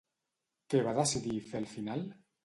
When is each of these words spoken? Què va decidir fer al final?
Què 0.73 0.79
va 0.87 0.93
decidir 0.99 1.35
fer 1.49 1.59
al 1.59 1.67
final? 1.75 2.01